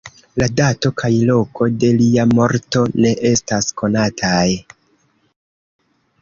La 0.41 0.45
dato 0.59 0.89
kaj 1.01 1.09
loko 1.31 1.67
de 1.83 1.91
lia 1.99 2.25
morto 2.31 2.81
ne 3.05 3.13
estas 3.33 3.69
konataj. 3.83 4.49